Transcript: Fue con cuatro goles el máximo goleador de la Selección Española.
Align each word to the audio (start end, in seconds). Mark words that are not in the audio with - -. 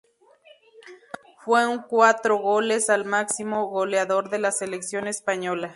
Fue 1.45 1.59
con 1.63 1.83
cuatro 1.87 2.37
goles 2.37 2.89
el 2.89 3.05
máximo 3.05 3.67
goleador 3.67 4.31
de 4.31 4.39
la 4.39 4.51
Selección 4.51 5.07
Española. 5.07 5.69